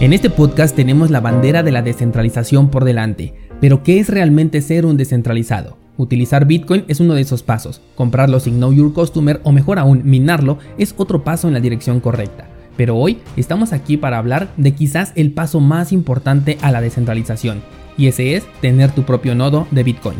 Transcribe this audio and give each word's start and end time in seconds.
En 0.00 0.12
este 0.12 0.28
podcast 0.28 0.74
tenemos 0.74 1.10
la 1.10 1.20
bandera 1.20 1.62
de 1.62 1.70
la 1.70 1.80
descentralización 1.80 2.68
por 2.68 2.84
delante, 2.84 3.32
pero 3.60 3.84
¿qué 3.84 4.00
es 4.00 4.08
realmente 4.08 4.60
ser 4.60 4.86
un 4.86 4.96
descentralizado? 4.96 5.78
Utilizar 5.96 6.46
Bitcoin 6.46 6.84
es 6.88 6.98
uno 6.98 7.14
de 7.14 7.20
esos 7.20 7.44
pasos, 7.44 7.80
comprarlo 7.94 8.40
sin 8.40 8.56
Know 8.56 8.72
Your 8.72 8.92
Customer 8.92 9.40
o 9.44 9.52
mejor 9.52 9.78
aún, 9.78 10.02
minarlo 10.04 10.58
es 10.78 10.94
otro 10.98 11.22
paso 11.22 11.46
en 11.46 11.54
la 11.54 11.60
dirección 11.60 12.00
correcta. 12.00 12.48
Pero 12.76 12.96
hoy 12.96 13.18
estamos 13.36 13.72
aquí 13.72 13.96
para 13.96 14.18
hablar 14.18 14.48
de 14.56 14.72
quizás 14.72 15.12
el 15.14 15.30
paso 15.30 15.60
más 15.60 15.92
importante 15.92 16.58
a 16.60 16.72
la 16.72 16.80
descentralización, 16.80 17.62
y 17.96 18.08
ese 18.08 18.34
es 18.34 18.44
tener 18.60 18.90
tu 18.90 19.04
propio 19.04 19.36
nodo 19.36 19.68
de 19.70 19.84
Bitcoin. 19.84 20.16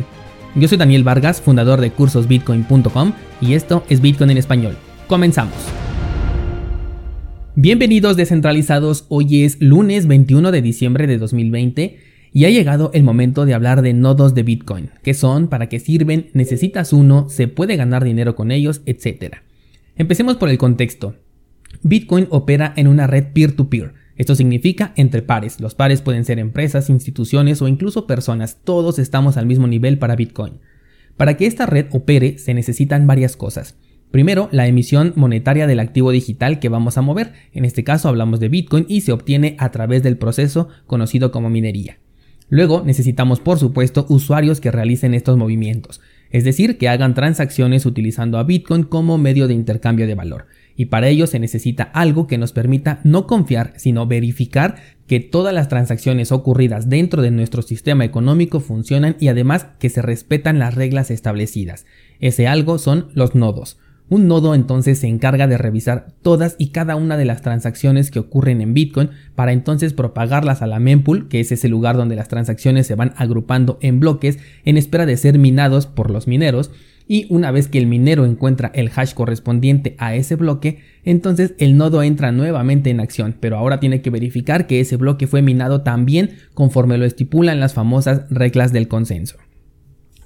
Yo 0.54 0.68
soy 0.68 0.78
Daniel 0.78 1.02
Vargas, 1.02 1.40
fundador 1.40 1.80
de 1.80 1.90
cursosbitcoin.com, 1.90 3.12
y 3.40 3.54
esto 3.54 3.82
es 3.88 4.00
Bitcoin 4.00 4.30
en 4.30 4.38
español. 4.38 4.76
Comenzamos. 5.08 5.83
Bienvenidos 7.56 8.16
descentralizados, 8.16 9.06
hoy 9.10 9.44
es 9.44 9.60
lunes 9.60 10.08
21 10.08 10.50
de 10.50 10.60
diciembre 10.60 11.06
de 11.06 11.18
2020 11.18 11.98
y 12.32 12.46
ha 12.46 12.50
llegado 12.50 12.90
el 12.94 13.04
momento 13.04 13.46
de 13.46 13.54
hablar 13.54 13.80
de 13.82 13.92
nodos 13.92 14.34
de 14.34 14.42
Bitcoin, 14.42 14.90
qué 15.04 15.14
son, 15.14 15.46
para 15.46 15.68
qué 15.68 15.78
sirven, 15.78 16.30
necesitas 16.32 16.92
uno, 16.92 17.28
se 17.28 17.46
puede 17.46 17.76
ganar 17.76 18.02
dinero 18.02 18.34
con 18.34 18.50
ellos, 18.50 18.82
etc. 18.86 19.36
Empecemos 19.94 20.36
por 20.36 20.48
el 20.48 20.58
contexto. 20.58 21.14
Bitcoin 21.84 22.26
opera 22.30 22.72
en 22.74 22.88
una 22.88 23.06
red 23.06 23.26
peer-to-peer. 23.32 23.94
Esto 24.16 24.34
significa 24.34 24.92
entre 24.96 25.22
pares. 25.22 25.60
Los 25.60 25.76
pares 25.76 26.02
pueden 26.02 26.24
ser 26.24 26.40
empresas, 26.40 26.90
instituciones 26.90 27.62
o 27.62 27.68
incluso 27.68 28.08
personas. 28.08 28.58
Todos 28.64 28.98
estamos 28.98 29.36
al 29.36 29.46
mismo 29.46 29.68
nivel 29.68 29.98
para 29.98 30.16
Bitcoin. 30.16 30.54
Para 31.16 31.36
que 31.36 31.46
esta 31.46 31.66
red 31.66 31.86
opere 31.92 32.36
se 32.38 32.52
necesitan 32.52 33.06
varias 33.06 33.36
cosas. 33.36 33.76
Primero, 34.14 34.48
la 34.52 34.68
emisión 34.68 35.12
monetaria 35.16 35.66
del 35.66 35.80
activo 35.80 36.12
digital 36.12 36.60
que 36.60 36.68
vamos 36.68 36.96
a 36.96 37.02
mover. 37.02 37.32
En 37.52 37.64
este 37.64 37.82
caso 37.82 38.08
hablamos 38.08 38.38
de 38.38 38.48
Bitcoin 38.48 38.86
y 38.88 39.00
se 39.00 39.10
obtiene 39.10 39.56
a 39.58 39.72
través 39.72 40.04
del 40.04 40.18
proceso 40.18 40.68
conocido 40.86 41.32
como 41.32 41.50
minería. 41.50 41.98
Luego 42.48 42.84
necesitamos 42.86 43.40
por 43.40 43.58
supuesto 43.58 44.06
usuarios 44.08 44.60
que 44.60 44.70
realicen 44.70 45.14
estos 45.14 45.36
movimientos, 45.36 46.00
es 46.30 46.44
decir, 46.44 46.78
que 46.78 46.88
hagan 46.88 47.14
transacciones 47.14 47.86
utilizando 47.86 48.38
a 48.38 48.44
Bitcoin 48.44 48.84
como 48.84 49.18
medio 49.18 49.48
de 49.48 49.54
intercambio 49.54 50.06
de 50.06 50.14
valor. 50.14 50.46
Y 50.76 50.84
para 50.84 51.08
ello 51.08 51.26
se 51.26 51.40
necesita 51.40 51.82
algo 51.82 52.28
que 52.28 52.38
nos 52.38 52.52
permita 52.52 53.00
no 53.02 53.26
confiar, 53.26 53.72
sino 53.78 54.06
verificar 54.06 54.76
que 55.08 55.18
todas 55.18 55.52
las 55.52 55.68
transacciones 55.68 56.30
ocurridas 56.30 56.88
dentro 56.88 57.20
de 57.20 57.32
nuestro 57.32 57.62
sistema 57.62 58.04
económico 58.04 58.60
funcionan 58.60 59.16
y 59.18 59.26
además 59.26 59.66
que 59.80 59.90
se 59.90 60.02
respetan 60.02 60.60
las 60.60 60.76
reglas 60.76 61.10
establecidas. 61.10 61.84
Ese 62.20 62.46
algo 62.46 62.78
son 62.78 63.08
los 63.14 63.34
nodos. 63.34 63.80
Un 64.10 64.28
nodo 64.28 64.54
entonces 64.54 64.98
se 64.98 65.06
encarga 65.06 65.46
de 65.46 65.56
revisar 65.56 66.08
todas 66.20 66.56
y 66.58 66.68
cada 66.68 66.94
una 66.94 67.16
de 67.16 67.24
las 67.24 67.40
transacciones 67.40 68.10
que 68.10 68.18
ocurren 68.18 68.60
en 68.60 68.74
Bitcoin 68.74 69.10
para 69.34 69.52
entonces 69.52 69.94
propagarlas 69.94 70.60
a 70.60 70.66
la 70.66 70.78
mempool, 70.78 71.28
que 71.28 71.40
es 71.40 71.50
ese 71.52 71.68
lugar 71.68 71.96
donde 71.96 72.14
las 72.14 72.28
transacciones 72.28 72.86
se 72.86 72.96
van 72.96 73.14
agrupando 73.16 73.78
en 73.80 74.00
bloques 74.00 74.38
en 74.64 74.76
espera 74.76 75.06
de 75.06 75.16
ser 75.16 75.38
minados 75.38 75.86
por 75.86 76.10
los 76.10 76.26
mineros. 76.26 76.70
Y 77.06 77.26
una 77.28 77.50
vez 77.50 77.68
que 77.68 77.78
el 77.78 77.86
minero 77.86 78.24
encuentra 78.24 78.70
el 78.74 78.90
hash 78.94 79.12
correspondiente 79.12 79.94
a 79.98 80.14
ese 80.14 80.36
bloque, 80.36 80.80
entonces 81.04 81.54
el 81.58 81.76
nodo 81.76 82.02
entra 82.02 82.32
nuevamente 82.32 82.90
en 82.90 83.00
acción, 83.00 83.36
pero 83.40 83.58
ahora 83.58 83.80
tiene 83.80 84.00
que 84.00 84.10
verificar 84.10 84.66
que 84.66 84.80
ese 84.80 84.96
bloque 84.96 85.26
fue 85.26 85.42
minado 85.42 85.82
también 85.82 86.36
conforme 86.54 86.96
lo 86.96 87.04
estipulan 87.04 87.60
las 87.60 87.74
famosas 87.74 88.22
reglas 88.30 88.72
del 88.72 88.88
consenso. 88.88 89.36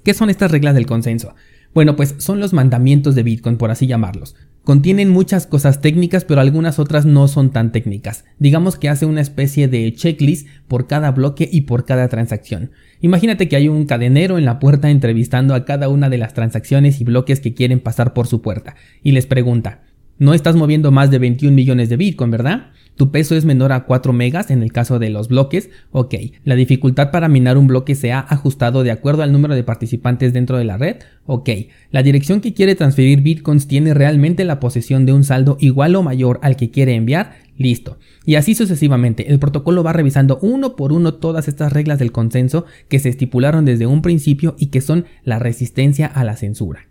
¿Qué 0.05 0.15
son 0.15 0.31
estas 0.31 0.53
reglas 0.53 0.75
del 0.75 0.87
consenso? 0.87 1.34
Bueno, 1.74 1.97
pues 1.97 2.14
son 2.19 2.41
los 2.41 2.52
mandamientos 2.52 3.14
de 3.14 3.22
Bitcoin, 3.22 3.56
por 3.56 3.70
así 3.70 3.86
llamarlos. 3.86 4.34
Contienen 4.64 5.08
muchas 5.08 5.47
cosas 5.47 5.80
técnicas, 5.80 6.27
pero 6.27 6.42
algunas 6.42 6.78
otras 6.78 7.06
no 7.06 7.27
son 7.27 7.50
tan 7.50 7.72
técnicas. 7.72 8.27
Digamos 8.38 8.77
que 8.77 8.91
hace 8.91 9.06
una 9.06 9.22
especie 9.22 9.66
de 9.66 9.94
checklist 9.94 10.47
por 10.69 10.86
cada 10.86 11.10
bloque 11.10 11.48
y 11.50 11.62
por 11.62 11.86
cada 11.86 12.08
transacción. 12.08 12.72
Imagínate 13.00 13.48
que 13.48 13.56
hay 13.56 13.69
un 13.69 13.86
cadenero 13.86 14.36
en 14.36 14.44
la 14.44 14.58
puerta 14.58 14.91
entrevistando 14.91 15.54
a 15.54 15.65
cada 15.65 15.88
una 15.88 16.10
de 16.10 16.19
las 16.19 16.34
transacciones 16.34 17.00
y 17.00 17.04
bloques 17.04 17.41
que 17.41 17.54
quieren 17.54 17.81
pasar 17.81 18.12
por 18.12 18.26
su 18.26 18.43
puerta, 18.43 18.75
y 19.03 19.12
les 19.12 19.25
pregunta, 19.25 19.84
no 20.19 20.34
estás 20.34 20.56
moviendo 20.56 20.91
más 20.91 21.11
de 21.11 21.19
21 21.19 21.55
millones 21.55 21.89
de 21.89 21.97
Bitcoin, 21.97 22.31
¿verdad? 22.31 22.73
Tu 22.99 23.12
peso 23.12 23.37
es 23.37 23.45
menor 23.45 23.71
a 23.71 23.84
4 23.84 24.12
megas 24.12 24.51
en 24.51 24.65
el 24.65 24.73
caso 24.73 24.99
de 24.99 25.09
los 25.09 25.29
bloques. 25.29 25.71
Ok, 25.93 26.15
la 26.45 26.56
dificultad 26.56 27.12
para 27.12 27.29
minar 27.29 27.56
un 27.56 27.69
bloque 27.69 27.95
se 27.95 28.11
ha 28.11 28.19
ajustado 28.19 28.83
de 28.83 28.91
acuerdo 28.91 29.23
al 29.23 29.31
número 29.31 29.55
de 29.55 29.62
participantes 29.62 30.33
dentro 30.33 30.59
de 30.59 30.65
la 30.65 30.79
red. 30.79 30.97
Ok, 31.25 31.49
la 31.93 32.03
dirección 32.03 32.41
que 32.41 32.55
quiere 32.55 32.75
transferir 32.75 33.23
bitcoins 33.23 33.69
tiene 33.69 33.95
realmente 33.95 34.45
la 34.45 34.59
posesión 34.59 35.06
de 35.06 35.12
un 35.12 35.23
saldo 35.23 35.56
igual 35.61 35.95
o 35.95 36.03
mayor 36.03 36.41
al 36.43 36.56
que 36.56 36.73
quiere 36.73 36.97
enviar. 36.97 37.37
Listo. 37.56 37.99
Y 38.25 38.35
así 38.35 38.56
sucesivamente, 38.56 39.31
el 39.31 39.39
protocolo 39.39 39.85
va 39.85 39.93
revisando 39.93 40.41
uno 40.43 40.75
por 40.75 40.93
uno 40.93 41.15
todas 41.15 41.47
estas 41.47 41.73
reglas 41.73 42.00
del 42.00 42.11
consenso 42.11 42.67
que 42.89 42.99
se 42.99 43.09
estipularon 43.09 43.65
desde 43.65 43.87
un 43.87 44.03
principio 44.03 44.56
y 44.59 44.67
que 44.67 44.81
son 44.81 45.06
la 45.23 45.39
resistencia 45.39 46.06
a 46.06 46.25
la 46.25 46.37
censura. 46.37 46.89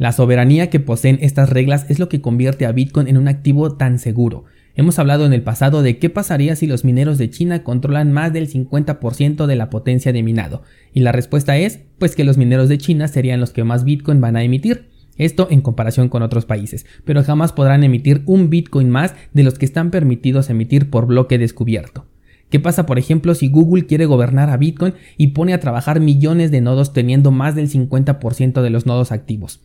La 0.00 0.12
soberanía 0.12 0.70
que 0.70 0.80
poseen 0.80 1.18
estas 1.20 1.50
reglas 1.50 1.84
es 1.90 1.98
lo 1.98 2.08
que 2.08 2.22
convierte 2.22 2.64
a 2.64 2.72
Bitcoin 2.72 3.06
en 3.06 3.18
un 3.18 3.28
activo 3.28 3.72
tan 3.72 3.98
seguro. 3.98 4.46
Hemos 4.74 4.98
hablado 4.98 5.26
en 5.26 5.34
el 5.34 5.42
pasado 5.42 5.82
de 5.82 5.98
qué 5.98 6.08
pasaría 6.08 6.56
si 6.56 6.66
los 6.66 6.86
mineros 6.86 7.18
de 7.18 7.28
China 7.28 7.64
controlan 7.64 8.10
más 8.10 8.32
del 8.32 8.48
50% 8.48 9.44
de 9.44 9.56
la 9.56 9.68
potencia 9.68 10.14
de 10.14 10.22
minado, 10.22 10.62
y 10.94 11.00
la 11.00 11.12
respuesta 11.12 11.58
es, 11.58 11.80
pues 11.98 12.16
que 12.16 12.24
los 12.24 12.38
mineros 12.38 12.70
de 12.70 12.78
China 12.78 13.08
serían 13.08 13.40
los 13.40 13.50
que 13.50 13.62
más 13.62 13.84
Bitcoin 13.84 14.22
van 14.22 14.36
a 14.36 14.42
emitir. 14.42 14.88
Esto 15.18 15.48
en 15.50 15.60
comparación 15.60 16.08
con 16.08 16.22
otros 16.22 16.46
países, 16.46 16.86
pero 17.04 17.22
jamás 17.22 17.52
podrán 17.52 17.84
emitir 17.84 18.22
un 18.24 18.48
Bitcoin 18.48 18.88
más 18.88 19.14
de 19.34 19.42
los 19.42 19.58
que 19.58 19.66
están 19.66 19.90
permitidos 19.90 20.48
emitir 20.48 20.88
por 20.88 21.04
bloque 21.04 21.36
descubierto. 21.36 22.06
¿Qué 22.48 22.58
pasa, 22.58 22.86
por 22.86 22.98
ejemplo, 22.98 23.34
si 23.34 23.50
Google 23.50 23.84
quiere 23.84 24.06
gobernar 24.06 24.48
a 24.48 24.56
Bitcoin 24.56 24.94
y 25.18 25.26
pone 25.26 25.52
a 25.52 25.60
trabajar 25.60 26.00
millones 26.00 26.50
de 26.50 26.62
nodos 26.62 26.94
teniendo 26.94 27.32
más 27.32 27.54
del 27.54 27.68
50% 27.68 28.62
de 28.62 28.70
los 28.70 28.86
nodos 28.86 29.12
activos? 29.12 29.60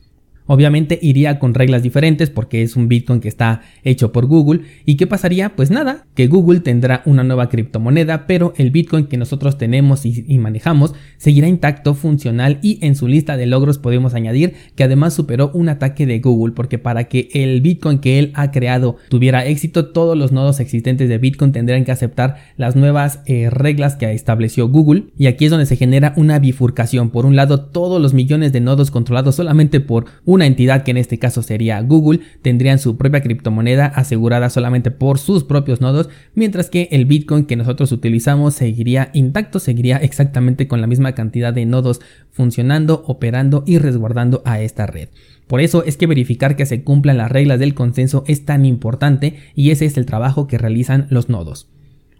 Obviamente 0.47 0.99
iría 1.01 1.39
con 1.39 1.53
reglas 1.53 1.83
diferentes 1.83 2.29
porque 2.29 2.61
es 2.61 2.75
un 2.75 2.87
Bitcoin 2.87 3.19
que 3.19 3.27
está 3.27 3.61
hecho 3.83 4.11
por 4.11 4.25
Google. 4.27 4.61
¿Y 4.85 4.95
qué 4.95 5.07
pasaría? 5.07 5.55
Pues 5.55 5.71
nada, 5.71 6.05
que 6.13 6.27
Google 6.27 6.59
tendrá 6.59 7.01
una 7.05 7.23
nueva 7.23 7.49
criptomoneda, 7.49 8.27
pero 8.27 8.53
el 8.57 8.71
Bitcoin 8.71 9.07
que 9.07 9.17
nosotros 9.17 9.57
tenemos 9.57 10.05
y, 10.05 10.37
manejamos 10.37 10.93
seguirá 11.17 11.47
intacto, 11.47 11.95
funcional 11.95 12.59
y 12.61 12.79
en 12.85 12.95
su 12.95 13.07
lista 13.07 13.37
de 13.37 13.45
logros 13.45 13.77
podemos 13.79 14.13
añadir 14.13 14.53
que 14.75 14.83
además 14.83 15.13
superó 15.13 15.49
un 15.53 15.69
ataque 15.69 16.05
de 16.05 16.19
Google 16.19 16.53
porque 16.53 16.77
para 16.77 17.05
que 17.05 17.29
el 17.33 17.61
Bitcoin 17.61 17.99
que 17.99 18.19
él 18.19 18.31
ha 18.35 18.51
creado 18.51 18.97
tuviera 19.09 19.45
éxito, 19.45 19.87
todos 19.87 20.17
los 20.17 20.31
nodos 20.31 20.59
existentes 20.59 21.09
de 21.09 21.17
Bitcoin 21.17 21.51
tendrán 21.51 21.85
que 21.85 21.91
aceptar 21.91 22.37
las 22.57 22.75
nuevas 22.75 23.21
eh, 23.25 23.49
reglas 23.49 23.95
que 23.95 24.11
estableció 24.11 24.67
Google. 24.67 25.05
Y 25.17 25.27
aquí 25.27 25.45
es 25.45 25.51
donde 25.51 25.65
se 25.65 25.75
genera 25.75 26.13
una 26.15 26.39
bifurcación. 26.39 27.09
Por 27.09 27.25
un 27.25 27.35
lado, 27.35 27.61
todos 27.61 28.01
los 28.01 28.13
millones 28.13 28.51
de 28.53 28.61
nodos 28.61 28.91
controlados 28.91 29.35
solamente 29.35 29.79
por 29.79 30.05
una 30.35 30.45
entidad 30.45 30.83
que 30.83 30.91
en 30.91 30.97
este 30.97 31.17
caso 31.17 31.41
sería 31.41 31.81
Google 31.81 32.19
tendrían 32.41 32.79
su 32.79 32.97
propia 32.97 33.21
criptomoneda 33.21 33.87
asegurada 33.87 34.49
solamente 34.49 34.91
por 34.91 35.17
sus 35.17 35.43
propios 35.43 35.81
nodos, 35.81 36.09
mientras 36.35 36.69
que 36.69 36.87
el 36.91 37.05
Bitcoin 37.05 37.45
que 37.45 37.55
nosotros 37.55 37.91
utilizamos 37.91 38.53
seguiría 38.53 39.09
intacto, 39.13 39.59
seguiría 39.59 39.97
exactamente 39.97 40.67
con 40.67 40.81
la 40.81 40.87
misma 40.87 41.13
cantidad 41.13 41.53
de 41.53 41.65
nodos 41.65 42.01
funcionando, 42.31 43.03
operando 43.07 43.63
y 43.65 43.79
resguardando 43.79 44.41
a 44.45 44.61
esta 44.61 44.85
red. 44.85 45.09
Por 45.47 45.61
eso 45.61 45.83
es 45.83 45.97
que 45.97 46.07
verificar 46.07 46.55
que 46.55 46.65
se 46.65 46.83
cumplan 46.83 47.17
las 47.17 47.31
reglas 47.31 47.59
del 47.59 47.73
consenso 47.73 48.23
es 48.27 48.45
tan 48.45 48.65
importante 48.65 49.37
y 49.55 49.71
ese 49.71 49.85
es 49.85 49.97
el 49.97 50.05
trabajo 50.05 50.47
que 50.47 50.57
realizan 50.57 51.07
los 51.09 51.29
nodos. 51.29 51.69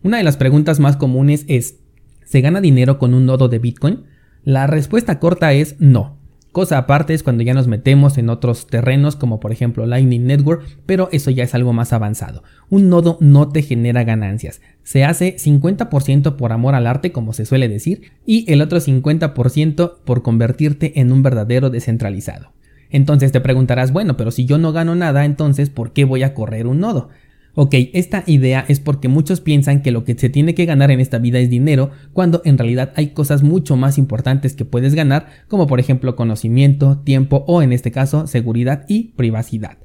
Una 0.04 0.18
de 0.18 0.24
las 0.24 0.38
preguntas 0.38 0.80
más 0.80 0.98
comunes 0.98 1.46
es, 1.48 1.78
¿se 2.24 2.42
gana 2.42 2.62
dinero 2.62 3.00
con 3.00 3.14
un 3.14 3.26
nodo 3.26 3.48
de 3.48 3.60
Bitcoin? 3.60 4.04
La 4.44 4.68
respuesta 4.68 5.20
corta 5.20 5.54
es 5.54 5.76
no. 5.80 6.20
Cosa 6.56 6.78
aparte 6.78 7.14
es 7.14 7.22
cuando 7.22 7.44
ya 7.44 7.54
nos 7.54 7.68
metemos 7.68 8.18
en 8.18 8.30
otros 8.30 8.68
terrenos 8.68 9.18
como 9.18 9.42
por 9.42 9.52
ejemplo 9.52 9.86
Lightning 9.86 10.26
Network, 10.26 10.64
pero 10.86 11.10
eso 11.12 11.30
ya 11.30 11.44
es 11.44 11.54
algo 11.54 11.74
más 11.74 11.92
avanzado. 11.92 12.44
Un 12.70 12.88
nodo 12.88 13.18
no 13.20 13.50
te 13.50 13.62
genera 13.62 14.06
ganancias. 14.06 14.62
Se 14.82 15.04
hace 15.04 15.36
50% 15.36 16.38
por 16.38 16.54
amor 16.54 16.74
al 16.76 16.88
arte, 16.88 17.12
como 17.12 17.34
se 17.34 17.46
suele 17.46 17.68
decir, 17.68 18.14
y 18.26 18.50
el 18.50 18.62
otro 18.62 18.80
50% 18.80 19.96
por 20.06 20.22
convertirte 20.22 21.02
en 21.02 21.12
un 21.12 21.24
verdadero 21.24 21.70
descentralizado. 21.70 22.54
Entonces 22.90 23.34
te 23.34 23.42
preguntarás, 23.42 23.92
bueno, 23.92 24.16
pero 24.16 24.32
si 24.32 24.46
yo 24.46 24.58
no 24.58 24.72
gano 24.72 24.96
nada, 24.96 25.26
entonces 25.26 25.70
¿por 25.70 25.92
qué 25.92 26.06
voy 26.06 26.24
a 26.24 26.34
correr 26.34 26.68
un 26.68 26.80
nodo? 26.80 27.10
Ok, 27.58 27.74
esta 27.94 28.24
idea 28.28 28.66
es 28.68 28.82
porque 28.82 29.08
muchos 29.08 29.40
piensan 29.40 29.82
que 29.82 29.92
lo 29.92 30.04
que 30.04 30.16
se 30.16 30.30
tiene 30.30 30.54
que 30.54 30.66
ganar 30.66 30.92
en 30.92 31.00
esta 31.00 31.20
vida 31.20 31.40
es 31.40 31.50
dinero, 31.50 31.90
cuando 32.12 32.42
en 32.44 32.58
realidad 32.58 32.92
hay 32.98 33.12
cosas 33.12 33.44
mucho 33.44 33.78
más 33.78 33.98
importantes 33.98 34.56
que 34.56 34.66
puedes 34.66 34.94
ganar, 34.94 35.28
como 35.48 35.66
por 35.66 35.80
ejemplo 35.80 36.18
conocimiento, 36.18 36.98
tiempo 36.98 37.46
o 37.48 37.62
en 37.62 37.72
este 37.72 37.92
caso 37.92 38.28
seguridad 38.28 38.84
y 38.90 39.14
privacidad. 39.16 39.78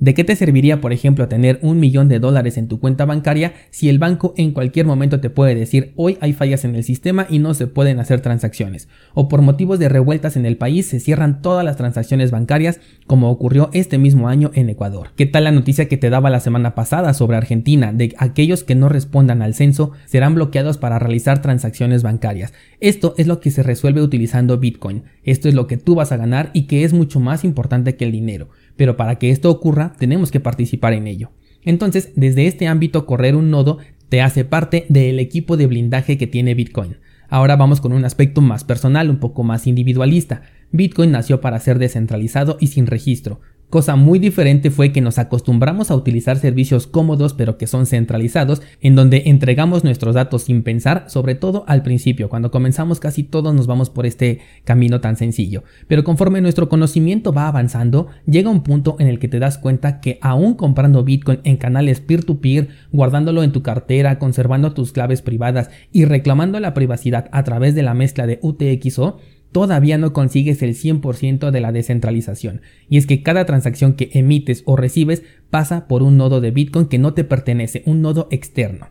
¿De 0.00 0.12
qué 0.12 0.24
te 0.24 0.34
serviría, 0.34 0.80
por 0.80 0.92
ejemplo, 0.92 1.28
tener 1.28 1.60
un 1.62 1.78
millón 1.78 2.08
de 2.08 2.18
dólares 2.18 2.58
en 2.58 2.66
tu 2.66 2.80
cuenta 2.80 3.04
bancaria 3.04 3.54
si 3.70 3.88
el 3.88 3.98
banco 3.98 4.34
en 4.36 4.52
cualquier 4.52 4.86
momento 4.86 5.20
te 5.20 5.30
puede 5.30 5.54
decir 5.54 5.92
hoy 5.96 6.18
hay 6.20 6.32
fallas 6.32 6.64
en 6.64 6.74
el 6.74 6.82
sistema 6.82 7.26
y 7.30 7.38
no 7.38 7.54
se 7.54 7.68
pueden 7.68 8.00
hacer 8.00 8.20
transacciones? 8.20 8.88
O 9.14 9.28
por 9.28 9.42
motivos 9.42 9.78
de 9.78 9.88
revueltas 9.88 10.36
en 10.36 10.46
el 10.46 10.56
país 10.56 10.86
se 10.86 10.98
cierran 10.98 11.42
todas 11.42 11.64
las 11.64 11.76
transacciones 11.76 12.32
bancarias 12.32 12.80
como 13.06 13.30
ocurrió 13.30 13.70
este 13.72 13.98
mismo 13.98 14.28
año 14.28 14.50
en 14.54 14.68
Ecuador. 14.68 15.10
¿Qué 15.16 15.26
tal 15.26 15.44
la 15.44 15.52
noticia 15.52 15.88
que 15.88 15.96
te 15.96 16.10
daba 16.10 16.28
la 16.28 16.40
semana 16.40 16.74
pasada 16.74 17.14
sobre 17.14 17.36
Argentina 17.36 17.92
de 17.92 18.14
aquellos 18.18 18.64
que 18.64 18.74
no 18.74 18.88
respondan 18.88 19.42
al 19.42 19.54
censo 19.54 19.92
serán 20.06 20.34
bloqueados 20.34 20.76
para 20.76 20.98
realizar 20.98 21.40
transacciones 21.40 22.02
bancarias? 22.02 22.52
Esto 22.80 23.14
es 23.16 23.28
lo 23.28 23.40
que 23.40 23.52
se 23.52 23.62
resuelve 23.62 24.02
utilizando 24.02 24.58
Bitcoin. 24.58 25.04
Esto 25.22 25.48
es 25.48 25.54
lo 25.54 25.66
que 25.66 25.76
tú 25.76 25.94
vas 25.94 26.10
a 26.10 26.16
ganar 26.16 26.50
y 26.52 26.62
que 26.62 26.84
es 26.84 26.92
mucho 26.92 27.20
más 27.20 27.44
importante 27.44 27.96
que 27.96 28.04
el 28.04 28.12
dinero 28.12 28.48
pero 28.76 28.96
para 28.96 29.16
que 29.16 29.30
esto 29.30 29.50
ocurra 29.50 29.94
tenemos 29.98 30.30
que 30.30 30.40
participar 30.40 30.92
en 30.92 31.06
ello. 31.06 31.30
Entonces, 31.62 32.12
desde 32.14 32.46
este 32.46 32.66
ámbito, 32.66 33.06
correr 33.06 33.36
un 33.36 33.50
nodo 33.50 33.78
te 34.08 34.20
hace 34.20 34.44
parte 34.44 34.86
del 34.88 35.18
equipo 35.18 35.56
de 35.56 35.66
blindaje 35.66 36.18
que 36.18 36.26
tiene 36.26 36.54
Bitcoin. 36.54 36.96
Ahora 37.28 37.56
vamos 37.56 37.80
con 37.80 37.92
un 37.92 38.04
aspecto 38.04 38.40
más 38.40 38.64
personal, 38.64 39.10
un 39.10 39.18
poco 39.18 39.42
más 39.42 39.66
individualista. 39.66 40.42
Bitcoin 40.72 41.10
nació 41.10 41.40
para 41.40 41.58
ser 41.58 41.78
descentralizado 41.78 42.56
y 42.60 42.68
sin 42.68 42.86
registro. 42.86 43.40
Cosa 43.74 43.96
muy 43.96 44.20
diferente 44.20 44.70
fue 44.70 44.92
que 44.92 45.00
nos 45.00 45.18
acostumbramos 45.18 45.90
a 45.90 45.96
utilizar 45.96 46.38
servicios 46.38 46.86
cómodos 46.86 47.34
pero 47.34 47.58
que 47.58 47.66
son 47.66 47.86
centralizados, 47.86 48.62
en 48.80 48.94
donde 48.94 49.24
entregamos 49.26 49.82
nuestros 49.82 50.14
datos 50.14 50.44
sin 50.44 50.62
pensar, 50.62 51.06
sobre 51.08 51.34
todo 51.34 51.64
al 51.66 51.82
principio, 51.82 52.28
cuando 52.28 52.52
comenzamos 52.52 53.00
casi 53.00 53.24
todos 53.24 53.52
nos 53.52 53.66
vamos 53.66 53.90
por 53.90 54.06
este 54.06 54.38
camino 54.62 55.00
tan 55.00 55.16
sencillo. 55.16 55.64
Pero 55.88 56.04
conforme 56.04 56.40
nuestro 56.40 56.68
conocimiento 56.68 57.32
va 57.32 57.48
avanzando, 57.48 58.06
llega 58.26 58.48
un 58.48 58.62
punto 58.62 58.94
en 59.00 59.08
el 59.08 59.18
que 59.18 59.26
te 59.26 59.40
das 59.40 59.58
cuenta 59.58 60.00
que 60.00 60.20
aún 60.22 60.54
comprando 60.54 61.02
Bitcoin 61.02 61.40
en 61.42 61.56
canales 61.56 62.00
peer-to-peer, 62.00 62.68
guardándolo 62.92 63.42
en 63.42 63.50
tu 63.50 63.64
cartera, 63.64 64.20
conservando 64.20 64.72
tus 64.72 64.92
claves 64.92 65.20
privadas 65.20 65.70
y 65.90 66.04
reclamando 66.04 66.60
la 66.60 66.74
privacidad 66.74 67.28
a 67.32 67.42
través 67.42 67.74
de 67.74 67.82
la 67.82 67.94
mezcla 67.94 68.28
de 68.28 68.38
UTXO, 68.40 69.18
todavía 69.54 69.98
no 69.98 70.12
consigues 70.12 70.62
el 70.62 70.74
100% 70.74 71.52
de 71.52 71.60
la 71.60 71.70
descentralización. 71.70 72.62
Y 72.88 72.98
es 72.98 73.06
que 73.06 73.22
cada 73.22 73.46
transacción 73.46 73.94
que 73.94 74.10
emites 74.12 74.64
o 74.66 74.74
recibes 74.74 75.22
pasa 75.48 75.86
por 75.86 76.02
un 76.02 76.16
nodo 76.16 76.40
de 76.40 76.50
Bitcoin 76.50 76.86
que 76.86 76.98
no 76.98 77.14
te 77.14 77.22
pertenece, 77.22 77.84
un 77.86 78.02
nodo 78.02 78.26
externo. 78.32 78.88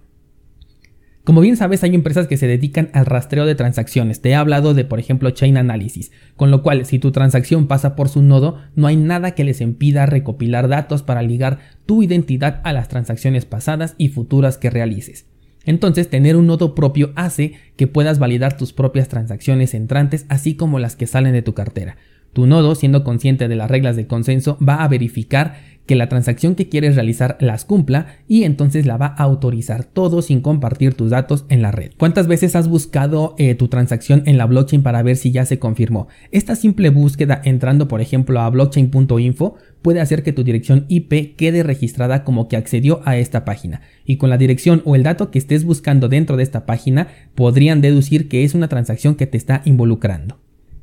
Como 1.26 1.42
bien 1.42 1.58
sabes, 1.58 1.84
hay 1.84 1.94
empresas 1.94 2.28
que 2.28 2.38
se 2.38 2.48
dedican 2.48 2.92
al 2.94 3.06
rastreo 3.06 3.46
de 3.46 3.56
transacciones. 3.56 4.22
Te 4.22 4.30
he 4.30 4.36
hablado 4.36 4.74
de, 4.74 4.86
por 4.86 5.02
ejemplo, 5.02 5.32
Chain 5.32 5.58
Analysis, 5.58 6.14
con 6.38 6.50
lo 6.50 6.64
cual 6.64 6.86
si 6.86 6.98
tu 6.98 7.12
transacción 7.12 7.68
pasa 7.68 7.98
por 7.98 8.08
su 8.08 8.22
nodo, 8.22 8.60
no 8.74 8.88
hay 8.88 8.96
nada 8.96 9.32
que 9.32 9.44
les 9.44 9.60
impida 9.60 10.06
recopilar 10.06 10.70
datos 10.70 11.04
para 11.04 11.24
ligar 11.24 11.60
tu 11.86 12.04
identidad 12.04 12.62
a 12.64 12.72
las 12.72 12.88
transacciones 12.88 13.44
pasadas 13.44 13.96
y 13.98 14.08
futuras 14.08 14.58
que 14.58 14.70
realices. 14.70 15.33
Entonces, 15.66 16.10
tener 16.10 16.36
un 16.36 16.48
nodo 16.48 16.76
propio 16.76 17.14
hace 17.16 17.54
que 17.76 17.88
puedas 17.88 18.20
validar 18.20 18.58
tus 18.58 18.74
propias 18.74 19.08
transacciones 19.08 19.74
entrantes, 19.74 20.26
así 20.30 20.56
como 20.56 20.80
las 20.80 20.96
que 20.96 21.08
salen 21.08 21.34
de 21.34 21.42
tu 21.42 21.54
cartera. 21.54 21.98
Tu 22.34 22.48
nodo, 22.48 22.76
siendo 22.76 23.04
consciente 23.04 23.48
de 23.48 23.56
las 23.56 23.70
reglas 23.70 23.96
de 23.96 24.08
consenso, 24.08 24.58
va 24.62 24.84
a 24.84 24.88
verificar 24.88 25.56
que 25.86 25.96
la 25.96 26.08
transacción 26.10 26.56
que 26.56 26.70
quieres 26.70 26.96
realizar 26.96 27.38
las 27.40 27.66
cumpla 27.66 28.08
y 28.28 28.44
entonces 28.44 28.86
la 28.86 28.98
va 28.98 29.08
a 29.18 29.24
autorizar 29.24 29.84
todo 29.84 30.22
sin 30.22 30.42
compartir 30.42 30.94
tus 30.94 31.12
datos 31.12 31.46
en 31.50 31.62
la 31.62 31.72
red. 31.72 31.92
¿Cuántas 31.98 32.28
veces 32.28 32.56
has 32.56 32.68
buscado 32.68 33.36
eh, 33.38 33.56
tu 33.56 33.68
transacción 33.68 34.24
en 34.26 34.38
la 34.38 34.46
blockchain 34.46 34.84
para 34.84 35.04
ver 35.04 35.18
si 35.18 35.32
ya 35.32 35.46
se 35.46 35.60
confirmó? 35.60 36.08
Esta 36.32 36.56
simple 36.56 36.90
búsqueda 36.90 37.42
entrando 37.44 37.88
por 37.88 38.02
ejemplo 38.02 38.40
a 38.40 38.50
blockchain.info 38.50 39.56
puede 39.82 40.00
hacer 40.00 40.24
que 40.24 40.34
tu 40.34 40.44
dirección 40.44 40.86
IP 40.88 41.36
quede 41.36 41.64
registrada 41.64 42.24
como 42.24 42.48
que 42.48 42.58
accedió 42.58 43.02
a 43.06 43.18
esta 43.18 43.44
página 43.44 43.82
y 44.06 44.18
con 44.18 44.30
la 44.30 44.38
dirección 44.38 44.82
o 44.86 44.96
el 44.96 45.04
dato 45.04 45.32
que 45.32 45.40
estés 45.40 45.66
buscando 45.66 46.08
dentro 46.08 46.38
de 46.38 46.44
esta 46.44 46.66
página 46.66 47.08
podrían 47.36 47.82
deducir 47.82 48.30
que 48.30 48.44
es 48.44 48.54
una 48.54 48.70
transacción 48.70 49.16
que 49.16 49.28
te 49.28 49.38
está 49.38 49.62
involucrando. 49.66 50.40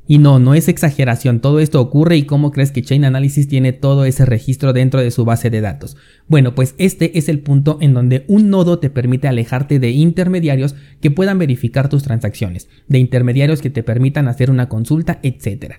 Y 0.07 0.17
no, 0.17 0.39
no 0.39 0.55
es 0.55 0.67
exageración, 0.67 1.39
todo 1.39 1.59
esto 1.59 1.79
ocurre 1.79 2.17
y 2.17 2.23
cómo 2.23 2.51
crees 2.51 2.71
que 2.71 2.81
Chain 2.81 3.05
Analysis 3.05 3.47
tiene 3.47 3.71
todo 3.71 4.05
ese 4.05 4.25
registro 4.25 4.73
dentro 4.73 4.99
de 4.99 5.11
su 5.11 5.25
base 5.25 5.49
de 5.49 5.61
datos. 5.61 5.95
Bueno, 6.27 6.55
pues 6.55 6.75
este 6.77 7.17
es 7.17 7.29
el 7.29 7.39
punto 7.39 7.77
en 7.81 7.93
donde 7.93 8.25
un 8.27 8.49
nodo 8.49 8.79
te 8.79 8.89
permite 8.89 9.27
alejarte 9.27 9.79
de 9.79 9.91
intermediarios 9.91 10.75
que 10.99 11.11
puedan 11.11 11.37
verificar 11.39 11.87
tus 11.87 12.03
transacciones, 12.03 12.67
de 12.87 12.99
intermediarios 12.99 13.61
que 13.61 13.69
te 13.69 13.83
permitan 13.83 14.27
hacer 14.27 14.49
una 14.49 14.69
consulta, 14.69 15.19
etc. 15.23 15.75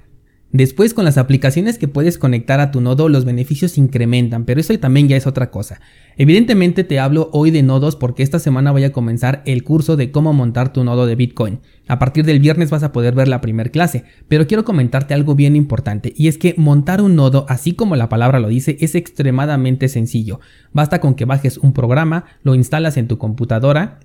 Después 0.53 0.93
con 0.93 1.07
las 1.07 1.17
aplicaciones 1.17 1.79
que 1.79 1.89
puedes 1.89 2.19
conectar 2.19 2.61
a 2.61 2.71
tu 2.71 2.83
nodo 2.83 3.09
los 3.09 3.25
beneficios 3.25 3.79
incrementan, 3.79 4.45
pero 4.45 4.61
eso 4.61 4.79
también 4.79 5.09
ya 5.09 5.17
es 5.17 5.27
otra 5.27 5.51
cosa. 5.51 5.81
Evidentemente 6.19 6.85
te 6.85 7.01
hablo 7.01 7.31
hoy 7.33 7.51
de 7.51 7.63
nodos 7.63 7.97
porque 7.97 8.23
esta 8.23 8.39
semana 8.39 8.71
voy 8.71 8.85
a 8.85 8.93
comenzar 8.93 9.43
el 9.47 9.65
curso 9.65 9.97
de 9.97 10.11
cómo 10.11 10.35
montar 10.35 10.71
tu 10.71 10.85
nodo 10.85 11.07
de 11.07 11.17
Bitcoin. 11.17 11.61
A 11.89 11.99
partir 11.99 12.27
del 12.27 12.39
viernes 12.39 12.69
vas 12.69 12.83
a 12.83 12.93
poder 12.93 13.15
ver 13.15 13.29
la 13.29 13.41
primera 13.41 13.71
clase, 13.71 14.05
pero 14.29 14.47
quiero 14.47 14.63
comentarte 14.63 15.15
algo 15.15 15.35
bien 15.35 15.57
importante 15.57 16.13
y 16.15 16.29
es 16.29 16.37
que 16.37 16.55
montar 16.59 17.01
un 17.01 17.17
nodo, 17.17 17.47
así 17.49 17.73
como 17.73 17.97
la 17.97 18.11
palabra 18.11 18.39
lo 18.39 18.49
dice, 18.49 18.77
es 18.81 18.95
extremadamente 18.95 19.89
sencillo. 19.89 20.41
Basta 20.75 21.01
con 21.01 21.15
que 21.15 21.25
bajes 21.25 21.57
un 21.57 21.73
programa, 21.73 22.27
lo 22.43 22.55
instalas 22.55 22.99
en 22.99 23.09
tu 23.09 23.17
computadora, 23.17 24.01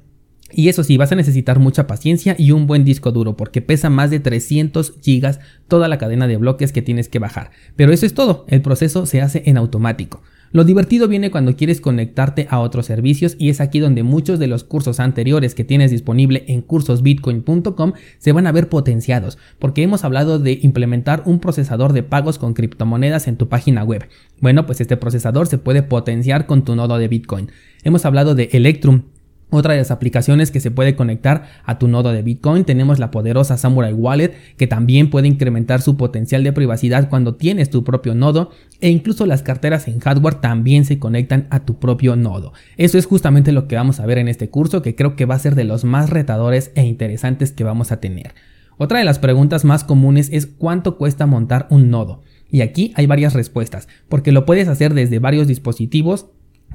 y 0.52 0.70
eso 0.70 0.84
sí, 0.84 0.98
vas 0.98 1.12
a 1.12 1.16
necesitar 1.16 1.60
mucha 1.60 1.88
paciencia 1.88 2.36
y 2.38 2.52
un 2.52 2.68
buen 2.68 2.86
disco 2.86 3.12
duro 3.12 3.36
porque 3.36 3.62
pesa 3.62 3.90
más 3.90 4.10
de 4.10 4.20
300 4.20 4.94
GB 5.06 5.40
toda 5.68 5.88
la 5.88 5.98
cadena 5.98 6.28
de 6.28 6.38
bloques 6.38 6.72
que 6.72 6.82
tienes 6.82 7.10
que 7.10 7.20
bajar. 7.20 7.52
Pero 7.76 7.92
eso 7.92 8.06
es 8.06 8.14
todo, 8.14 8.46
el 8.48 8.62
proceso 8.62 9.06
se 9.06 9.22
hace 9.22 9.44
en 9.46 9.58
automático. 9.58 10.22
Lo 10.54 10.64
divertido 10.64 11.10
viene 11.10 11.30
cuando 11.30 11.58
quieres 11.58 11.82
conectarte 11.82 12.48
a 12.50 12.60
otros 12.60 12.86
servicios 12.86 13.36
y 13.38 13.50
es 13.50 13.60
aquí 13.60 13.80
donde 13.80 14.04
muchos 14.04 14.40
de 14.40 14.48
los 14.48 14.64
cursos 14.64 15.02
anteriores 15.02 15.54
que 15.54 15.66
tienes 15.66 15.92
disponible 15.92 16.46
en 16.48 16.62
cursosbitcoin.com 16.62 17.94
se 18.18 18.32
van 18.32 18.48
a 18.48 18.54
ver 18.54 18.70
potenciados, 18.70 19.38
porque 19.60 19.84
hemos 19.84 20.06
hablado 20.06 20.40
de 20.40 20.58
implementar 20.62 21.24
un 21.26 21.40
procesador 21.40 21.92
de 21.92 22.04
pagos 22.04 22.38
con 22.38 22.54
criptomonedas 22.54 23.28
en 23.28 23.36
tu 23.36 23.50
página 23.50 23.84
web. 23.84 24.08
Bueno, 24.40 24.66
pues 24.66 24.80
este 24.80 24.96
procesador 24.96 25.48
se 25.48 25.58
puede 25.58 25.84
potenciar 25.84 26.46
con 26.46 26.64
tu 26.64 26.76
nodo 26.76 26.98
de 26.98 27.10
Bitcoin. 27.10 27.52
Hemos 27.84 28.06
hablado 28.06 28.34
de 28.34 28.50
Electrum, 28.54 29.04
otra 29.50 29.74
de 29.74 29.80
las 29.80 29.92
aplicaciones 29.92 30.52
que 30.52 30.60
se 30.60 30.72
puede 30.72 30.98
conectar 30.98 31.46
a 31.64 31.80
tu 31.80 31.88
nodo 31.88 32.12
de 32.12 32.22
Bitcoin 32.22 32.66
tenemos 32.66 33.00
la 33.00 33.12
poderosa 33.12 33.58
Samurai 33.58 33.94
Wallet 33.94 34.34
que 34.58 34.68
también 34.68 35.10
puede 35.10 35.30
incrementar 35.30 35.82
su 35.82 35.96
potencial 35.96 36.44
de 36.44 36.52
privacidad 36.52 37.10
cuando 37.10 37.36
tienes 37.36 37.70
tu 37.70 37.86
propio 37.86 38.14
nodo 38.14 38.52
e 38.82 38.90
incluso 38.90 39.26
las 39.26 39.44
carteras 39.44 39.88
en 39.88 40.00
hardware 40.00 40.36
también 40.36 40.84
se 40.84 41.00
conectan 41.00 41.48
a 41.50 41.62
tu 41.62 41.80
propio 41.80 42.18
nodo. 42.18 42.52
Eso 42.76 42.98
es 42.98 43.06
justamente 43.06 43.54
lo 43.54 43.70
que 43.70 43.78
vamos 43.78 44.02
a 44.02 44.06
ver 44.06 44.18
en 44.18 44.28
este 44.28 44.50
curso 44.50 44.82
que 44.82 44.96
creo 44.96 45.16
que 45.16 45.26
va 45.26 45.36
a 45.36 45.40
ser 45.40 45.56
de 45.56 45.64
los 45.64 45.86
más 45.86 46.10
retadores 46.10 46.72
e 46.76 46.84
interesantes 46.84 47.54
que 47.54 47.64
vamos 47.64 47.94
a 47.94 48.02
tener. 48.02 48.34
Otra 48.78 49.00
de 49.00 49.06
las 49.06 49.18
preguntas 49.18 49.64
más 49.64 49.86
comunes 49.86 50.30
es 50.32 50.46
cuánto 50.46 50.98
cuesta 50.98 51.26
montar 51.26 51.68
un 51.70 51.90
nodo. 51.90 52.22
Y 52.50 52.62
aquí 52.62 52.94
hay 52.96 53.08
varias 53.08 53.34
respuestas, 53.34 53.88
porque 54.08 54.32
lo 54.32 54.46
puedes 54.46 54.68
hacer 54.68 54.94
desde 54.94 55.20
varios 55.20 55.48
dispositivos 55.48 56.28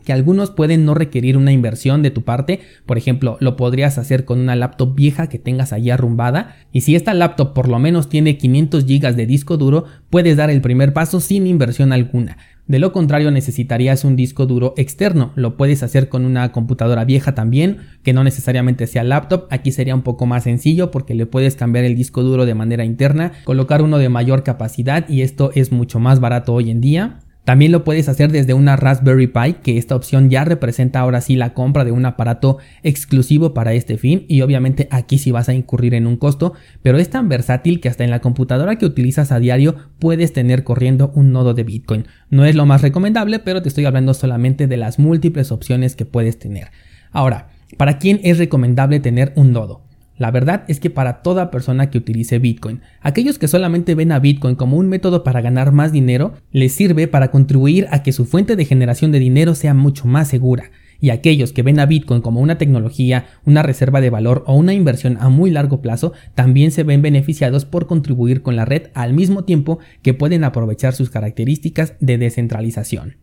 que 0.04 0.12
algunos 0.12 0.50
pueden 0.50 0.84
no 0.84 0.94
requerir 0.94 1.36
una 1.36 1.52
inversión 1.52 2.02
de 2.02 2.10
tu 2.10 2.22
parte, 2.22 2.60
por 2.86 2.98
ejemplo, 2.98 3.36
lo 3.40 3.56
podrías 3.56 3.98
hacer 3.98 4.24
con 4.24 4.40
una 4.40 4.56
laptop 4.56 4.94
vieja 4.94 5.28
que 5.28 5.38
tengas 5.38 5.72
allí 5.72 5.90
arrumbada, 5.90 6.56
y 6.72 6.82
si 6.82 6.94
esta 6.94 7.14
laptop 7.14 7.54
por 7.54 7.68
lo 7.68 7.78
menos 7.78 8.08
tiene 8.08 8.38
500 8.38 8.86
GB 8.86 9.14
de 9.14 9.26
disco 9.26 9.56
duro, 9.56 9.84
puedes 10.10 10.36
dar 10.36 10.50
el 10.50 10.60
primer 10.60 10.92
paso 10.92 11.20
sin 11.20 11.46
inversión 11.46 11.92
alguna. 11.92 12.38
De 12.68 12.78
lo 12.78 12.92
contrario 12.92 13.32
necesitarías 13.32 14.04
un 14.04 14.14
disco 14.14 14.46
duro 14.46 14.72
externo, 14.76 15.32
lo 15.34 15.56
puedes 15.56 15.82
hacer 15.82 16.08
con 16.08 16.24
una 16.24 16.52
computadora 16.52 17.04
vieja 17.04 17.34
también, 17.34 17.78
que 18.04 18.12
no 18.12 18.22
necesariamente 18.22 18.86
sea 18.86 19.02
laptop, 19.02 19.46
aquí 19.50 19.72
sería 19.72 19.96
un 19.96 20.02
poco 20.02 20.26
más 20.26 20.44
sencillo 20.44 20.90
porque 20.92 21.14
le 21.14 21.26
puedes 21.26 21.56
cambiar 21.56 21.84
el 21.84 21.96
disco 21.96 22.22
duro 22.22 22.46
de 22.46 22.54
manera 22.54 22.84
interna, 22.84 23.32
colocar 23.44 23.82
uno 23.82 23.98
de 23.98 24.08
mayor 24.08 24.44
capacidad 24.44 25.08
y 25.08 25.22
esto 25.22 25.50
es 25.54 25.72
mucho 25.72 25.98
más 25.98 26.20
barato 26.20 26.54
hoy 26.54 26.70
en 26.70 26.80
día. 26.80 27.18
También 27.44 27.72
lo 27.72 27.82
puedes 27.82 28.08
hacer 28.08 28.30
desde 28.30 28.54
una 28.54 28.76
Raspberry 28.76 29.26
Pi, 29.26 29.54
que 29.64 29.76
esta 29.76 29.96
opción 29.96 30.30
ya 30.30 30.44
representa 30.44 31.00
ahora 31.00 31.20
sí 31.20 31.34
la 31.34 31.54
compra 31.54 31.84
de 31.84 31.90
un 31.90 32.06
aparato 32.06 32.58
exclusivo 32.84 33.52
para 33.52 33.72
este 33.72 33.98
fin 33.98 34.24
y 34.28 34.42
obviamente 34.42 34.86
aquí 34.92 35.18
sí 35.18 35.32
vas 35.32 35.48
a 35.48 35.54
incurrir 35.54 35.94
en 35.94 36.06
un 36.06 36.16
costo, 36.16 36.52
pero 36.82 36.98
es 36.98 37.10
tan 37.10 37.28
versátil 37.28 37.80
que 37.80 37.88
hasta 37.88 38.04
en 38.04 38.10
la 38.10 38.20
computadora 38.20 38.76
que 38.76 38.86
utilizas 38.86 39.32
a 39.32 39.40
diario 39.40 39.74
puedes 39.98 40.32
tener 40.32 40.62
corriendo 40.62 41.10
un 41.16 41.32
nodo 41.32 41.52
de 41.52 41.64
Bitcoin. 41.64 42.06
No 42.30 42.44
es 42.44 42.54
lo 42.54 42.64
más 42.64 42.80
recomendable, 42.80 43.40
pero 43.40 43.60
te 43.60 43.68
estoy 43.68 43.86
hablando 43.86 44.14
solamente 44.14 44.68
de 44.68 44.76
las 44.76 45.00
múltiples 45.00 45.50
opciones 45.50 45.96
que 45.96 46.04
puedes 46.04 46.38
tener. 46.38 46.68
Ahora, 47.10 47.48
¿para 47.76 47.98
quién 47.98 48.20
es 48.22 48.38
recomendable 48.38 49.00
tener 49.00 49.32
un 49.34 49.52
nodo? 49.52 49.82
La 50.22 50.30
verdad 50.30 50.62
es 50.68 50.78
que 50.78 50.88
para 50.88 51.20
toda 51.20 51.50
persona 51.50 51.90
que 51.90 51.98
utilice 51.98 52.38
Bitcoin, 52.38 52.80
aquellos 53.00 53.40
que 53.40 53.48
solamente 53.48 53.96
ven 53.96 54.12
a 54.12 54.20
Bitcoin 54.20 54.54
como 54.54 54.76
un 54.76 54.88
método 54.88 55.24
para 55.24 55.40
ganar 55.40 55.72
más 55.72 55.90
dinero, 55.90 56.34
les 56.52 56.72
sirve 56.72 57.08
para 57.08 57.32
contribuir 57.32 57.88
a 57.90 58.04
que 58.04 58.12
su 58.12 58.24
fuente 58.24 58.54
de 58.54 58.64
generación 58.64 59.10
de 59.10 59.18
dinero 59.18 59.56
sea 59.56 59.74
mucho 59.74 60.06
más 60.06 60.28
segura. 60.28 60.70
Y 61.00 61.10
aquellos 61.10 61.52
que 61.52 61.64
ven 61.64 61.80
a 61.80 61.86
Bitcoin 61.86 62.20
como 62.20 62.40
una 62.40 62.56
tecnología, 62.56 63.26
una 63.44 63.64
reserva 63.64 64.00
de 64.00 64.10
valor 64.10 64.44
o 64.46 64.54
una 64.54 64.74
inversión 64.74 65.18
a 65.20 65.28
muy 65.28 65.50
largo 65.50 65.82
plazo, 65.82 66.12
también 66.36 66.70
se 66.70 66.84
ven 66.84 67.02
beneficiados 67.02 67.64
por 67.64 67.88
contribuir 67.88 68.42
con 68.42 68.54
la 68.54 68.64
red 68.64 68.90
al 68.94 69.14
mismo 69.14 69.42
tiempo 69.42 69.80
que 70.02 70.14
pueden 70.14 70.44
aprovechar 70.44 70.94
sus 70.94 71.10
características 71.10 71.94
de 71.98 72.18
descentralización. 72.18 73.16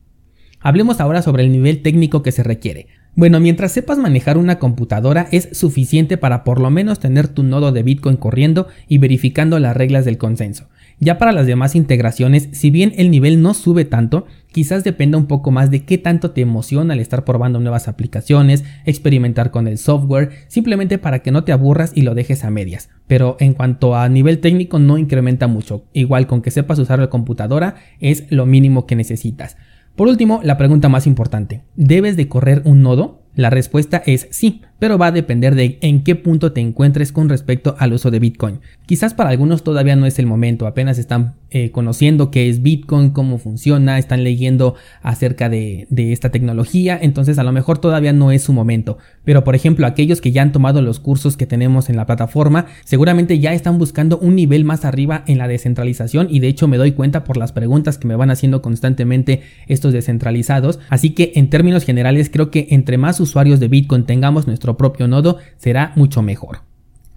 Hablemos 0.60 1.00
ahora 1.00 1.22
sobre 1.22 1.44
el 1.44 1.54
nivel 1.54 1.82
técnico 1.82 2.24
que 2.24 2.34
se 2.34 2.44
requiere. 2.44 2.88
Bueno, 3.20 3.42
mientras 3.42 3.74
sepas 3.74 3.98
manejar 3.98 4.38
una 4.38 4.60
computadora 4.60 5.28
es 5.34 5.50
suficiente 5.52 6.16
para 6.16 6.46
por 6.46 6.62
lo 6.62 6.70
menos 6.70 7.02
tener 7.02 7.28
tu 7.28 7.44
nodo 7.44 7.74
de 7.74 7.84
Bitcoin 7.84 8.16
corriendo 8.16 8.68
y 8.88 8.98
verificando 8.98 9.60
las 9.60 9.76
reglas 9.76 10.06
del 10.06 10.18
consenso. 10.18 10.70
Ya 11.02 11.18
para 11.18 11.34
las 11.34 11.46
demás 11.46 11.76
integraciones, 11.76 12.48
si 12.54 12.70
bien 12.70 12.94
el 12.96 13.12
nivel 13.12 13.42
no 13.42 13.54
sube 13.54 13.84
tanto, 13.84 14.26
quizás 14.54 14.86
dependa 14.86 15.18
un 15.18 15.26
poco 15.26 15.52
más 15.52 15.70
de 15.70 15.84
qué 15.84 15.98
tanto 15.98 16.32
te 16.32 16.40
emociona 16.40 16.94
al 16.94 17.02
estar 17.02 17.26
probando 17.26 17.60
nuevas 17.60 17.90
aplicaciones, 17.90 18.64
experimentar 18.86 19.52
con 19.52 19.68
el 19.68 19.80
software, 19.80 20.30
simplemente 20.48 20.98
para 20.98 21.20
que 21.20 21.32
no 21.32 21.44
te 21.44 21.52
aburras 21.52 21.92
y 21.94 22.04
lo 22.04 22.16
dejes 22.16 22.46
a 22.46 22.50
medias. 22.50 22.90
Pero 23.08 23.36
en 23.42 23.54
cuanto 23.54 23.98
a 23.98 24.08
nivel 24.08 24.40
técnico 24.40 24.80
no 24.80 24.98
incrementa 24.98 25.48
mucho, 25.48 25.84
igual 25.92 26.26
con 26.26 26.42
que 26.42 26.52
sepas 26.52 26.80
usar 26.80 27.00
la 27.00 27.10
computadora 27.10 27.76
es 28.00 28.24
lo 28.30 28.46
mínimo 28.46 28.86
que 28.86 28.96
necesitas. 28.96 29.58
Por 30.00 30.08
último, 30.08 30.40
la 30.46 30.56
pregunta 30.56 30.88
más 30.88 31.06
importante, 31.08 31.62
¿debes 31.76 32.16
de 32.16 32.30
correr 32.30 32.62
un 32.64 32.82
nodo? 32.82 33.19
La 33.36 33.50
respuesta 33.50 34.02
es 34.06 34.28
sí, 34.32 34.62
pero 34.80 34.98
va 34.98 35.08
a 35.08 35.12
depender 35.12 35.56
de 35.56 35.78
en 35.82 36.04
qué 36.04 36.16
punto 36.16 36.52
te 36.54 36.62
encuentres 36.62 37.12
con 37.12 37.30
respecto 37.30 37.76
al 37.78 37.94
uso 37.94 38.12
de 38.12 38.20
Bitcoin. 38.20 38.60
Quizás 38.86 39.14
para 39.14 39.30
algunos 39.30 39.64
todavía 39.64 39.96
no 39.96 40.06
es 40.06 40.18
el 40.20 40.26
momento, 40.26 40.66
apenas 40.66 40.98
están 40.98 41.36
eh, 41.52 41.72
conociendo 41.72 42.32
qué 42.32 42.50
es 42.50 42.62
Bitcoin, 42.62 43.10
cómo 43.10 43.38
funciona, 43.38 43.98
están 43.98 44.24
leyendo 44.24 44.76
acerca 45.02 45.50
de, 45.50 45.88
esta 45.90 46.30
tecnología, 46.32 46.98
entonces 47.02 47.38
a 47.40 47.44
lo 47.44 47.52
mejor 47.52 47.78
todavía 47.80 48.14
no 48.14 48.32
es 48.32 48.44
su 48.44 48.54
momento. 48.54 48.98
Pero 49.26 49.44
por 49.44 49.56
ejemplo, 49.56 49.86
aquellos 49.86 50.22
que 50.22 50.32
ya 50.32 50.42
han 50.42 50.52
tomado 50.52 50.82
los 50.82 51.00
cursos 51.00 51.38
que 51.38 51.46
tenemos 51.46 51.90
en 51.90 51.98
la 51.98 52.06
plataforma, 52.06 52.68
seguramente 52.86 53.40
ya 53.40 53.54
están 53.54 53.78
buscando 53.78 54.18
un 54.18 54.36
nivel 54.36 54.64
más 54.64 54.86
arriba 54.86 55.24
en 55.28 55.38
la 55.38 55.48
descentralización 55.48 56.28
y 56.32 56.40
de 56.40 56.48
hecho 56.48 56.68
me 56.68 56.78
doy 56.78 56.94
cuenta 56.94 57.24
por 57.24 57.38
las 57.38 57.52
preguntas 57.52 57.98
que 57.98 58.08
me 58.08 58.16
van 58.16 58.32
haciendo 58.32 58.62
constantemente 58.62 59.42
estos 59.68 59.94
descentralizados. 59.94 60.80
Así 60.90 61.12
que 61.12 61.34
en 61.36 61.50
términos 61.50 61.84
generales 61.84 62.30
creo 62.32 62.50
que 62.50 62.68
entre 62.72 62.98
usuarios 63.20 63.60
de 63.60 63.68
Bitcoin 63.68 64.04
tengamos 64.04 64.48
nuestro 64.48 64.78
propio 64.78 65.08
nodo 65.08 65.38
será 65.58 65.94
mucho 65.96 66.22
mejor. 66.22 66.70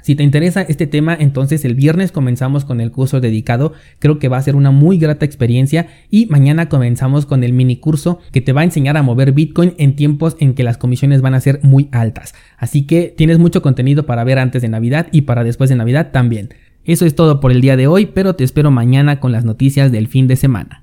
Si 0.02 0.16
te 0.16 0.24
interesa 0.24 0.62
este 0.62 0.88
tema, 0.88 1.16
entonces 1.18 1.64
el 1.64 1.76
viernes 1.76 2.10
comenzamos 2.10 2.64
con 2.64 2.80
el 2.80 2.90
curso 2.90 3.20
dedicado, 3.20 3.72
creo 4.00 4.18
que 4.18 4.28
va 4.28 4.36
a 4.36 4.42
ser 4.42 4.56
una 4.56 4.72
muy 4.72 4.98
grata 4.98 5.24
experiencia 5.24 5.86
y 6.10 6.26
mañana 6.26 6.68
comenzamos 6.68 7.24
con 7.24 7.44
el 7.44 7.52
mini 7.52 7.76
curso 7.76 8.18
que 8.32 8.40
te 8.40 8.52
va 8.52 8.62
a 8.62 8.64
enseñar 8.64 8.96
a 8.96 9.02
mover 9.02 9.30
Bitcoin 9.30 9.74
en 9.78 9.94
tiempos 9.94 10.36
en 10.40 10.54
que 10.54 10.64
las 10.64 10.76
comisiones 10.76 11.22
van 11.22 11.34
a 11.34 11.40
ser 11.40 11.60
muy 11.62 11.88
altas. 11.92 12.34
Así 12.58 12.82
que 12.82 13.14
tienes 13.16 13.38
mucho 13.38 13.62
contenido 13.62 14.04
para 14.04 14.24
ver 14.24 14.40
antes 14.40 14.60
de 14.62 14.68
Navidad 14.68 15.06
y 15.12 15.22
para 15.22 15.44
después 15.44 15.70
de 15.70 15.76
Navidad 15.76 16.10
también. 16.10 16.48
Eso 16.84 17.06
es 17.06 17.14
todo 17.14 17.38
por 17.38 17.52
el 17.52 17.60
día 17.60 17.76
de 17.76 17.86
hoy, 17.86 18.06
pero 18.06 18.34
te 18.34 18.42
espero 18.42 18.72
mañana 18.72 19.20
con 19.20 19.30
las 19.30 19.44
noticias 19.44 19.92
del 19.92 20.08
fin 20.08 20.26
de 20.26 20.34
semana. 20.34 20.80